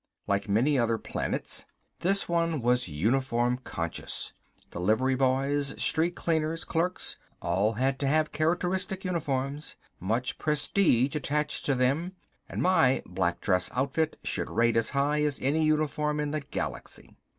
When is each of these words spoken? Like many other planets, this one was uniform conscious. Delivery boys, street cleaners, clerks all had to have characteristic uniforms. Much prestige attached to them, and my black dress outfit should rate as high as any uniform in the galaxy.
Like 0.25 0.49
many 0.49 0.79
other 0.79 0.97
planets, 0.97 1.65
this 1.99 2.27
one 2.27 2.59
was 2.59 2.87
uniform 2.87 3.59
conscious. 3.63 4.33
Delivery 4.71 5.13
boys, 5.13 5.79
street 5.79 6.15
cleaners, 6.15 6.63
clerks 6.65 7.17
all 7.39 7.73
had 7.73 7.99
to 7.99 8.07
have 8.07 8.31
characteristic 8.31 9.05
uniforms. 9.05 9.75
Much 9.99 10.39
prestige 10.39 11.15
attached 11.15 11.67
to 11.67 11.75
them, 11.75 12.13
and 12.49 12.63
my 12.63 13.03
black 13.05 13.41
dress 13.41 13.69
outfit 13.75 14.17
should 14.23 14.49
rate 14.49 14.75
as 14.75 14.89
high 14.89 15.21
as 15.21 15.39
any 15.39 15.63
uniform 15.63 16.19
in 16.19 16.31
the 16.31 16.41
galaxy. 16.41 17.15